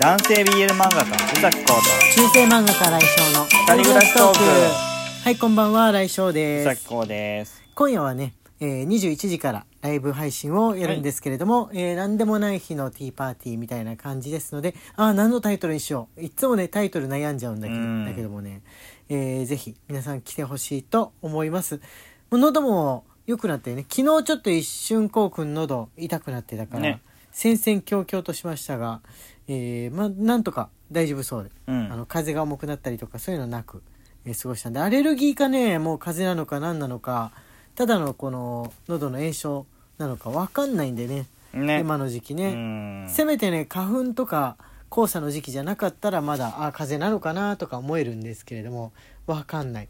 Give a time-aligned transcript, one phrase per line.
[0.00, 1.74] 男性 BL 漫画家宇崎浩
[2.14, 4.38] 中世漫画家来翔の二人暮らしトーク。
[5.24, 6.64] はいこんばんは来翔と宇です。
[6.64, 7.62] 崎浩です。
[7.74, 16.22] 今夜はね、えー、21時からライブ配信をやるんですけれども、えー何でもない日のティーパーティーみたいな感じですのでああ何のタイトルにしよう。
[16.22, 18.06] いつもねタイトル悩んじゃうんだけどうん。
[18.06, 18.62] だけどもね、
[19.10, 21.74] えーぜひ皆さん来てほしいと思います。
[22.30, 27.02] もう喉も良くなってね昨日ちょっと一瞬こうくん喉痛くなってたから、ね。
[27.32, 29.02] 戦々恐々としましたが、
[29.52, 31.50] えーまあなんとか大丈夫そうで。
[31.66, 31.92] うん。
[31.92, 33.82] あの風が重くなったりとかそういうのなく、
[34.24, 34.78] えー過ごしたんで。
[34.80, 37.32] アレルギーかねもう風邪なのか何なのか
[37.74, 39.66] ただのこの喉の炎症
[39.98, 41.26] なのか分かんないんでね。
[41.52, 41.80] ね。
[41.80, 42.52] 今の時期うね、
[43.04, 43.08] ん。
[43.08, 44.56] せめてね花粉とか
[44.92, 48.92] 黄砂の時期じゃなかったらまだあ風邪なのかなとか思えるんですけれども
[49.26, 49.88] 分かんない、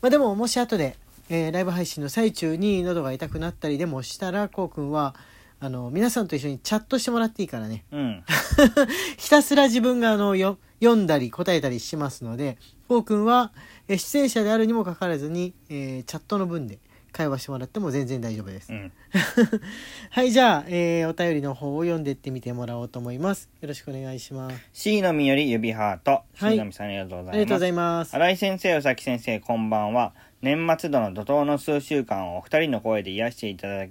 [0.00, 0.96] まあ、でももし後で、
[1.28, 5.14] えーライブ配信の最中に喉が痛くなったりでもしたらこうくんは
[5.60, 7.84] あの皆さんと一緒にチャットしてもらっていいからね。
[7.90, 8.24] うん。
[9.18, 13.52] ひたすら自分があのよ読んだり答えたりしますのでこうくんは
[13.88, 16.78] えー出演者であるにもかかわらずに、えーチャットの分で
[17.10, 18.92] 会話してもらっても全然大丈夫です、うん。
[20.10, 23.50] はいじゃあ、えーお便りの方を読んでってみてもらおうと思います。
[23.60, 24.56] よろしくお願いします。
[24.72, 26.22] C のみより指ハート。
[26.36, 26.52] はい。
[26.52, 27.34] C のみさんありがとうございます。
[27.34, 28.14] ありがとうございます。
[28.14, 30.14] 新井先生宇崎先生こんばんは。
[30.40, 33.86] 年末度の怒涛の数週間をお二人の声で癒していただ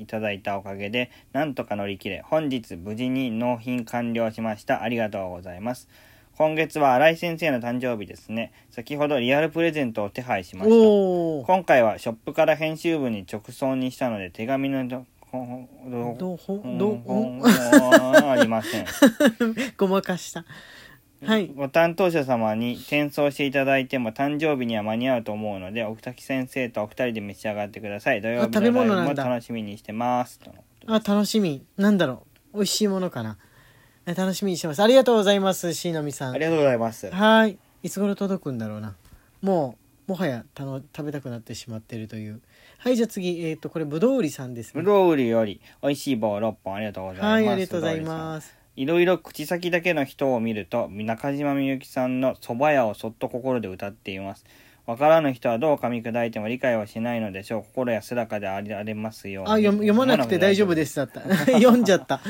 [0.00, 4.82] いただいたおかげでなんとか乗り切れ本日無事に納品完了しました。
[4.82, 5.88] ありがとうございます。
[6.36, 8.52] 今月は新井先生の誕生日ですね。
[8.70, 10.76] 先ほどリアルプレゼントを手配しました。
[11.46, 16.36] 今回はショップから編集部に直送にしたので手紙のどほどど
[16.78, 18.86] どほありません。
[19.78, 20.44] ごまかした
[21.24, 21.52] はい。
[21.54, 28.20] ご担当者様に転送していただいても誕生日には間に合うと思うのでお二木先生とお二人で召し上がってください。
[28.20, 30.40] 土曜日のライブも楽しみにしてます。
[30.86, 31.64] あ楽しみ。
[31.76, 32.56] なんだろう。
[32.56, 33.38] 美味しいものかな。
[34.06, 34.82] え楽しみにしてます。
[34.82, 35.72] ありがとうございます。
[35.74, 36.32] しのみさん。
[36.32, 37.10] ありがとうございます。
[37.10, 37.58] はい。
[37.82, 38.96] いつ頃届くんだろうな。
[39.40, 42.40] もうもはやたの食べたくなってしまってるという。
[42.78, 44.82] はいじゃあ次えっ、とこれぶどう売りさんですね。
[44.82, 47.26] ぶどう売りより美味しい棒6本ありがとうございます。
[47.26, 54.44] はいありがとうございますいろいろ口先だけの人を見ると中島みゆきさんの蕎麦屋をそっと心で歌っています。
[54.86, 57.62] わからぬ人はどう噛み砕いても理解はしないのでしょう。
[57.62, 59.50] 心安らかでありますように。
[59.50, 60.96] あ読読まなくて大丈夫です。
[60.96, 61.22] だった。
[61.52, 62.20] 読んじゃった。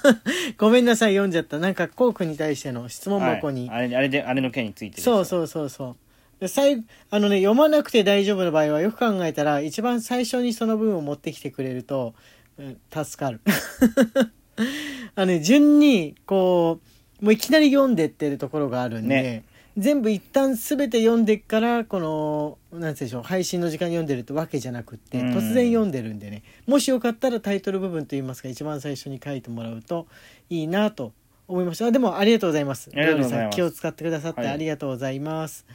[0.58, 1.58] ごめんなさい読んじゃった。
[1.58, 5.96] なんかコウ君に対しての質問箱に、はい、あれあれであれの件についてそうそうそうそう。
[6.40, 12.14] で最あのね読まなくて大丈夫の場合はよく考えたら一番最初にその文を持ってきてくれると、
[12.58, 13.40] うん助かる
[15.14, 16.80] あのね順にこ
[17.20, 19.44] うもういきなり読んでってるところがあるんで、ね。
[19.76, 25.30] 全部一旦全て読んでからこのなんでしょう配信の時間に読んでるってわけじゃなくってうん。
[25.30, 26.42] 突然読んでるんでね。
[26.66, 30.06] もしよかったらタイトル部分といいますか一番最初に書いてもらうと
[30.48, 31.12] いいなと
[31.48, 31.86] 思いました。
[31.86, 32.90] あでもありがとうございます。
[32.94, 33.30] ます。
[33.30, 34.50] さん気を使ってくださってはい。
[34.50, 35.66] ありがとうございます。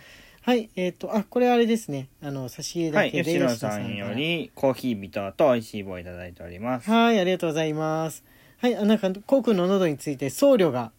[0.41, 2.07] はい、えっ、とあこれあれですね。
[2.21, 6.89] あの差し入れはい、だけで、吉野吉野さんよりコーヒービターと美味しい棒いただいております。
[6.89, 8.23] はいありがとうございます
[8.61, 10.91] はいあなんかこうくんの喉について僧侶が、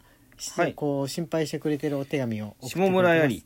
[0.56, 3.44] はいこう心配してくれてるお手紙を下村より、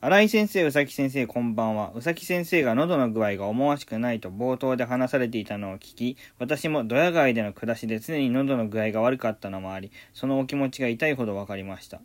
[0.00, 1.90] 新井先生、宇崎先生、こんばんは。
[1.96, 12.00] 宇崎先生が喉の具合が思わしくないと冒頭で話されていたのを聞き、私もドヤ街での暮らしで常に喉の具合が悪かったのもあり、そのお気持ちが痛いほど分かりました。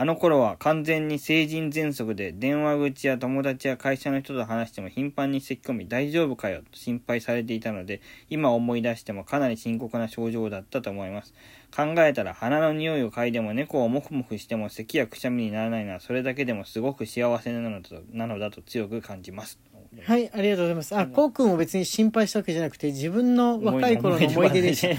[0.00, 8.00] あの頃は完全に成人喘息で電話口や友達や会社の人と話しても頻繁に咳き込み大丈夫かよと心配されていたので
[8.30, 11.34] 今思い出してもかなり深刻な症状だったと思います。
[11.74, 19.58] 考えたら鼻の匂いを嗅いでも猫をモフモフしても咳やくしゃみにならないのはそれだけでもすごく幸せなのだとなのだと強く感じます。
[20.04, 20.96] はい、ありがとうございます。
[20.96, 24.94] あ、こうくんを別に心配したわけじゃなくて、自分の若い頃の思い出でした。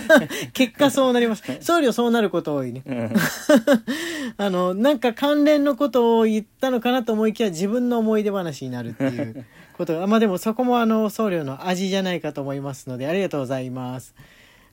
[0.52, 1.42] 結果そうなります。
[1.60, 2.82] 僧侶そうなること多いね。
[2.86, 3.10] うん
[4.36, 9.44] あの、なんか関連のことを言ったのかなと思いきや、自分の思い出話になるっていう
[9.76, 14.14] ことが、まあでもそこもあの、僧侶の味じゃないかと思いますので、ありがとうございます。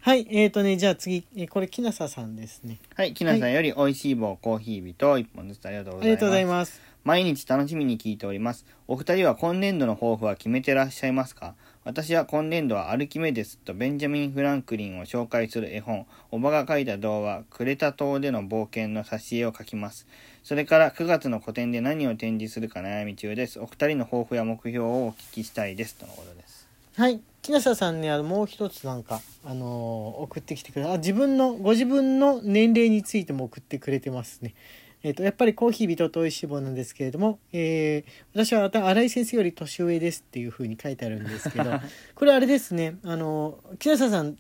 [0.01, 2.79] はい、えーとね、じゃあ次、えこれ、きなささんですね。
[2.95, 6.90] はいきなさんより美味しい棒コーヒー日と1本ずつありがとうございますありがとうございます。
[7.03, 8.65] 毎日楽しみに聞いております。
[8.87, 11.55] お二人は今年度の抱負は決めてらっしゃいますか？
[11.83, 20.05] 私は今年度はアルキメデスとベンジャミン・フランクリンを紹介する絵本、おばが書いた童話、クレタ島での冒険の挿絵を書きます。
[20.43, 23.59] それから9月の個展で何を展示するか悩み中です。
[23.59, 25.95] お二人の抱負や目標をお聞きしたいです。
[25.95, 26.67] とのことです。
[26.95, 34.53] はい木下さんねあのもう一つなんか、あのー送ってきてくれあ自分のご自分の年齢についても送ってくれてますね。
[35.03, 41.71] えー、とやっぱりコーヒー微糖と美味しい棒なんですけれども、えー私は新井先生より年上ですっていうふうに書いてあるんですけど
[42.15, 44.37] これあれですねあの木下さん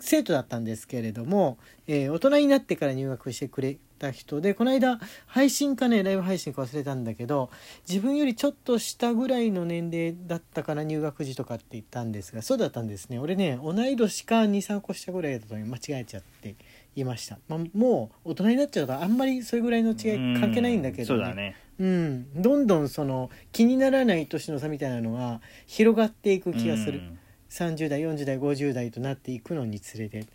[0.00, 7.50] 生徒だったんですけれども、えー大人になってから入学してくれた人でこの間配信かねライブ配信か忘れたんだけど
[7.88, 13.18] 自分よりちょっと下ぐらいの年齢だったかな入学時とかって言ったんですがそうだったんですね。
[13.20, 16.56] 俺ね同い年か23個下ぐらいだと間違えちゃって
[16.96, 21.56] いました、まあ、もう大人になっちゃうとあんまりそれぐらいの違い関係ないんだけど、そうだね。
[21.78, 27.18] うん、どんどんその気にならない年の差みたいなのが広がっていく気がする、うん。
[27.50, 30.26] 30代40代50代となっていくのにつれて。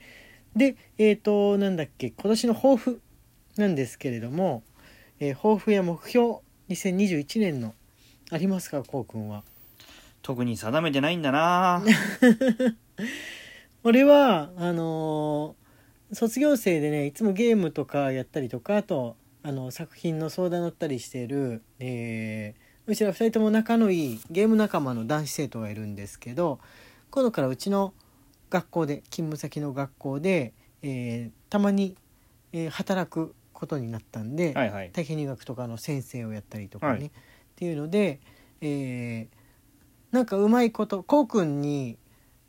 [0.55, 3.01] でえっ、となんだっけ今年の抱負
[3.62, 4.63] なんですけれども、
[5.19, 6.36] えー抱負や目標
[6.69, 7.74] 2021年の
[8.31, 9.44] ありますかこうくんは？
[10.21, 11.83] 特に定めてないんだな。
[13.83, 15.68] 俺はあのー
[16.15, 26.62] 卒業生でねいつもゲームとかやったりとかあとあの作品の相談乗ったりしている、えーうちら2人とも仲のいいゲーム仲間の男子生徒がいるんですけど
[27.12, 27.94] 今度からうちの
[28.50, 31.98] 学校で勤務先の学校で、えーたまに、
[32.53, 34.92] えー働くことになったんで、はいはい。
[34.92, 37.06] 体験入学とかの先生をやったりとかね、はい。
[37.07, 37.09] っ
[37.56, 38.21] ていうので、
[38.62, 39.38] えー
[40.09, 41.98] なんかうまいことこうくんに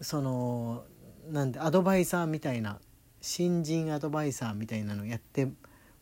[0.00, 0.84] その
[1.28, 2.78] なんでアドバイザーみたいな
[3.20, 5.48] 新人アドバイザーみたいなのやって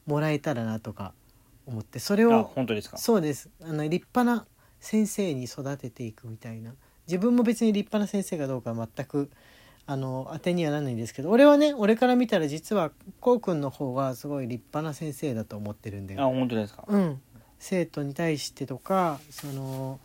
[0.04, 1.14] もらえたらなとか
[1.64, 2.98] 思ってそれあを本当ですか？
[2.98, 3.48] そうです。
[3.62, 4.46] あの立派な
[4.80, 6.74] 先生に育てていくみたいな。
[7.08, 9.30] 自分も別に立派な先生かどうかは全く
[9.88, 12.90] あの当てにはならないんですけど俺はね俺から見たら実は
[13.20, 16.84] こうくんの方がすごい立派な先生だと思ってるんであ本当ですか？
[16.88, 17.20] うん、
[17.58, 20.00] 生徒に対してとかその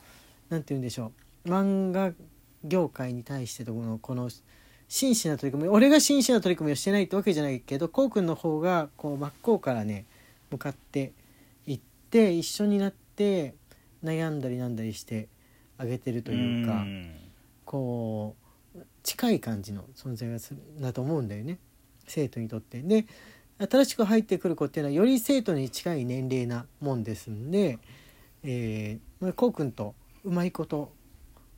[0.50, 1.12] なんて言うんでしょ
[1.46, 1.50] う。
[1.50, 2.14] 漫画
[2.64, 4.30] 業界に対してとこのこの
[4.88, 10.06] 真摯な取り組み俺が真摯な取り組みをしてないってわけじゃないけどこうくんの方がこう真っ向からね
[10.52, 11.14] 向かって
[11.66, 11.80] いっ
[12.12, 13.56] て一緒になって
[14.04, 15.28] 悩んだりなんだりして
[15.80, 17.16] あげてるというかん。
[17.66, 18.41] こう
[19.04, 21.60] 近い感じの存在がするだと思うんだよね
[22.08, 22.82] 生徒にとって。
[22.82, 23.06] で
[23.58, 27.78] 新しく入ってくる子っていうのはより生徒に近い年齢なもんですんで、
[28.44, 29.94] えーま、こうくんと
[30.24, 30.92] うまいこと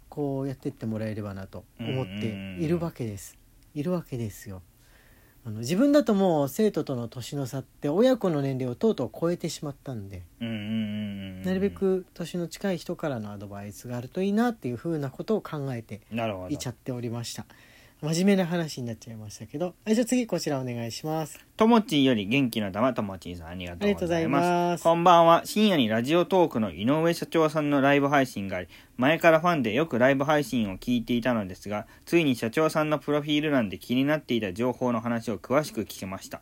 [0.09, 3.37] こうやってってもらえればなと思っているわけです。
[3.73, 4.61] いるわけですよ。
[5.45, 10.23] あの自分だともう生徒との年の差って親子の年齢をとうとう超えてしまったんで。
[11.45, 16.01] なるべく年の近い人からのアドバイスがあるといいなっていうふうなことを考えて
[16.49, 17.45] いちゃっておりました。
[18.03, 24.83] 真面目な話になっちゃいましたけどはいじゃあ次こちらお願いしますともちんより元気の玉ともちんさんありがとうございます。
[24.83, 25.43] こんばんは。
[25.45, 28.67] 深夜にラジオトークの井上社長さんのライブ配信があり
[28.97, 36.41] 前からファンでよくライブ配信を聞いていたのですがついに社長さんのプロフィール欄で気になっていた情報の話を詳しく聞きました。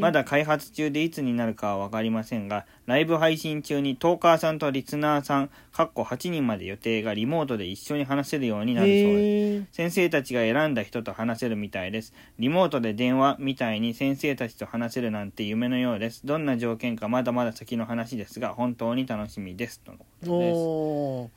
[0.00, 9.66] まだ開発中でいつになるかは分かりませんがライブ配信中にトーカーさんとリスナーさんかっこ8人まで予定がリモートで一緒に話せるようになるそうです。
[9.72, 12.14] 先生たちが選んだ人と話せるみたいです。
[12.38, 16.24] リモートで電話みたいに先生たちと話せるなんて夢のようです。
[16.24, 19.80] どんな条件かまだまだ先の話ですが、本当に楽しみです。
[19.80, 21.28] とのことでおー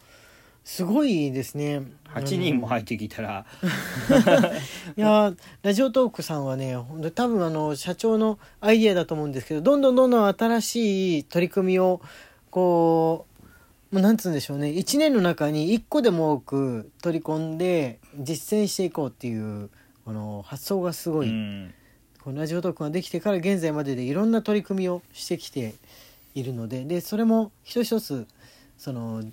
[0.70, 1.82] すごいですね
[2.14, 2.20] す。
[2.20, 3.46] 8人も入ってきたら、
[4.96, 6.78] いやーラジオトークさんはね
[7.16, 12.02] 多分あの社長のアイディアだと思うんですけどどんどんどんどん新しい取り組みを
[12.52, 13.26] こ
[13.92, 19.72] うもうなんつうんでしょうね1年の中に1個でも多く取り込んで実践していこうっていう
[20.06, 21.74] この発想がすごい、うん、
[22.30, 25.74] このラジオトークができてから現在まででいろんな取り組みをしてきて
[26.36, 28.28] いるのででそれも一つ一つ
[28.78, 29.24] その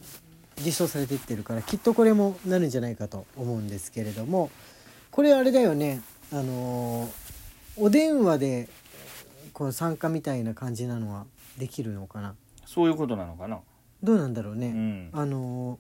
[0.64, 4.50] 実装されていってるからきっとこれもなるんじゃないかと思うんですけれども
[5.10, 6.00] これあれだよね
[6.32, 7.10] あの
[7.76, 8.70] お電話で
[9.52, 11.26] この参加みたいな感じなのは
[11.58, 12.34] できるのかな？
[12.64, 13.58] そういうことなのかな。
[14.02, 14.68] どうなんだろうね。
[14.68, 15.10] うん。
[15.12, 15.78] あの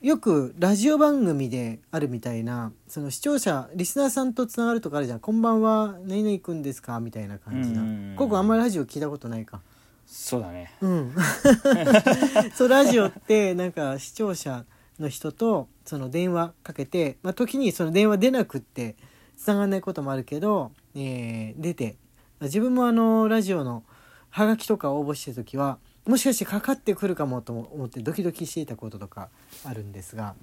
[0.00, 7.82] よくラジオ番組であるみたいなその視聴者リスナーさんとつながるとかあるじゃん「こんばんは何々くんですか?」みたいな感じな。
[7.82, 9.60] うんここあんまりラジオ聞いたことないか。
[10.06, 10.72] そうだね。
[10.80, 11.14] うん。
[12.56, 14.64] そうラジオってなんか視聴者
[14.98, 18.96] の人とその電話かけて、まあ、時にその電話出なくって
[19.36, 21.96] つながらないこともあるけど、えー出て
[22.40, 23.84] 自分もあのラジオの
[24.30, 25.78] ハガキとか応募してる時は
[26.10, 29.28] もしかしてかかってくるかもと思ってドキドキしていたこととか
[29.64, 30.34] あるんですが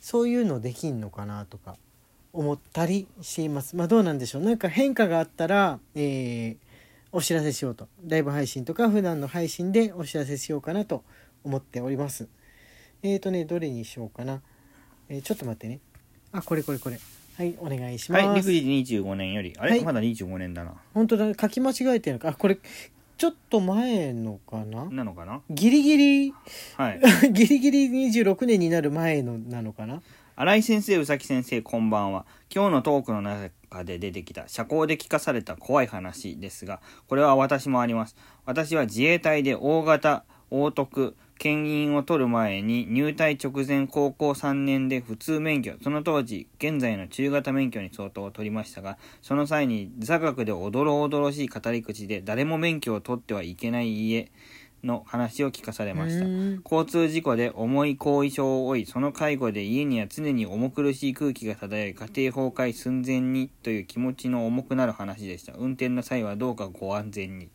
[0.00, 1.76] そういうのできんのかなとか
[2.32, 3.76] 思ったりしています。
[3.76, 4.42] まあどうなんでしょう。
[4.42, 6.66] なんか変化があったら、えー
[7.12, 7.88] お知らせしようと。
[8.06, 11.02] ライブ配信とか普段の配信でお知らせしようかなと
[11.44, 12.28] 思っております。
[13.02, 14.42] えーとねどれにしようかな、
[15.08, 15.80] えーちょっと待ってね。
[16.32, 16.98] あこれこれこれ。
[17.36, 19.54] はいお願いします、はい、陸二25年より。
[19.56, 19.84] あれ、はい。
[19.84, 20.74] まだ25年だな。
[20.92, 21.32] 本当だ。
[21.40, 22.30] 書き間違えてるのか。
[22.30, 22.58] あこれ
[23.16, 24.84] ちょっと前のかな？
[24.90, 25.40] なのかな？
[25.48, 26.34] ギリギリ
[26.76, 27.00] はい。
[27.32, 30.02] ギリギリ26年になる前のなのかな？
[30.38, 32.26] 新井先生、宇崎先生、こんばんは。
[32.54, 38.16] 今日のトークの中かで出てきた社交で聞かされた怖い話ですが、これは私もあります。
[38.44, 54.30] 私は自衛隊で大型、大徳、牽引を取る前に入隊直前高校3年で普通免許、その当時現在の中型免許に相当を取りましたが、その際に座学でおどろおどろしい語り口で誰も免許を取ってはいけない家
[54.82, 56.24] の話を聞かされました。
[56.24, 65.52] うん交通事故で重い後遺症を負い、その介護で家には常に重苦しい空気が漂い、家庭崩壊寸前にという気持ちの重くなる話でした。
[65.54, 67.48] 運転の際はどうかご安全に。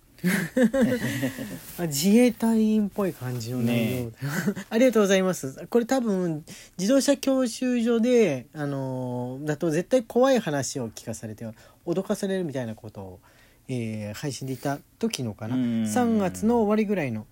[1.79, 4.11] あ 自衛隊員っぽい感じの内容、ね
[4.69, 5.65] ありがとうございます。
[5.67, 6.45] これ多分
[6.77, 11.45] 自動車教習所であのーだと絶対怖い話を聞かされて
[11.85, 13.19] 脅かされるみたいなことを、
[13.67, 15.55] えー配信でいた時のかな。
[15.55, 17.25] うん3月の終わりぐらいの、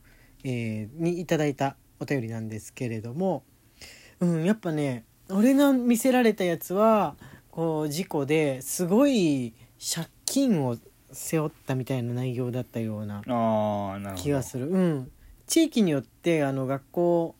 [0.43, 3.43] えーにいただいたお便りなんですけれども。
[4.19, 7.15] うんやっぱね俺が見せられたやつは
[7.51, 10.75] こう事故ですごい借金を
[11.11, 13.21] 背負ったみたいな内容だったような。
[14.15, 14.69] 気がする。
[14.69, 15.11] うん。
[15.47, 17.35] 地域によってあの学校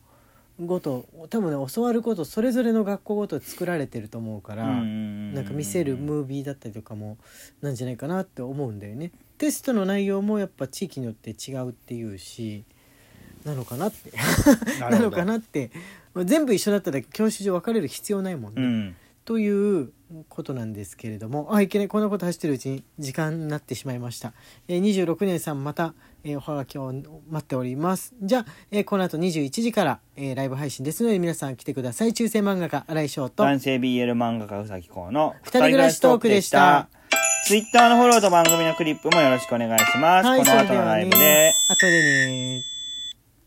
[0.66, 7.18] ごと多分ね教わることそれぞれの学校ごと作られてると思うからなんか見せるムービーだったりとかも
[7.62, 9.12] なんじゃないかなって思うんだよね。
[9.38, 12.66] テストの内容もやっぱ地域によって違うっていうし
[13.46, 14.12] なのかなって。
[14.80, 15.72] な のかなって。
[16.26, 18.96] 全部一緒だったら教習所分かれる必要ないもんね、うん。
[19.30, 19.92] という
[20.28, 21.88] ことなんですけれどもあいけない。
[21.88, 24.34] こんなこと走ってるうちに時間になってしまいました、
[24.68, 25.94] えー、26年さんまた、
[26.24, 28.16] えーおはがきを待っております。
[28.24, 32.14] じゃあ、えーこの後21時から、えーライブ配信ですので皆さん来てください。
[32.16, 33.44] 中世漫画家新井翔と。
[33.44, 36.90] 男性 BL 漫画家うさきこうの二人暮らしトークでした。
[37.46, 40.28] ツイッターのフォローと番組のクリップもよろしくお願いします。
[40.28, 41.18] はいこの後のライブで。
[41.18, 42.02] はでね後で
[42.64, 42.79] ね